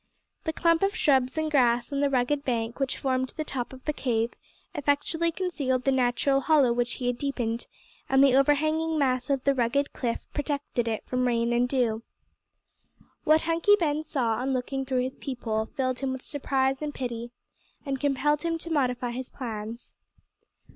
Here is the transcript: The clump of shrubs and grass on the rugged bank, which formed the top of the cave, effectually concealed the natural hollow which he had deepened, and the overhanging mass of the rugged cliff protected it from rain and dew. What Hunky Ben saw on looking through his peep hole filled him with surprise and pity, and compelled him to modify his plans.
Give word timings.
The 0.45 0.51
clump 0.53 0.81
of 0.81 0.95
shrubs 0.95 1.37
and 1.37 1.51
grass 1.51 1.93
on 1.93 1.99
the 1.99 2.09
rugged 2.09 2.43
bank, 2.43 2.79
which 2.79 2.97
formed 2.97 3.31
the 3.37 3.43
top 3.43 3.71
of 3.71 3.85
the 3.85 3.93
cave, 3.93 4.33
effectually 4.73 5.31
concealed 5.31 5.83
the 5.83 5.91
natural 5.91 6.39
hollow 6.41 6.73
which 6.73 6.93
he 6.93 7.05
had 7.05 7.19
deepened, 7.19 7.67
and 8.09 8.23
the 8.23 8.33
overhanging 8.35 8.97
mass 8.97 9.29
of 9.29 9.43
the 9.43 9.53
rugged 9.53 9.93
cliff 9.93 10.25
protected 10.33 10.87
it 10.87 11.05
from 11.05 11.27
rain 11.27 11.53
and 11.53 11.69
dew. 11.69 12.01
What 13.25 13.43
Hunky 13.43 13.75
Ben 13.75 14.01
saw 14.03 14.37
on 14.37 14.53
looking 14.53 14.85
through 14.85 15.03
his 15.03 15.17
peep 15.17 15.43
hole 15.43 15.67
filled 15.67 15.99
him 15.99 16.11
with 16.13 16.23
surprise 16.23 16.81
and 16.81 16.95
pity, 16.95 17.29
and 17.85 17.99
compelled 17.99 18.41
him 18.41 18.57
to 18.57 18.71
modify 18.71 19.11
his 19.11 19.29
plans. 19.29 19.93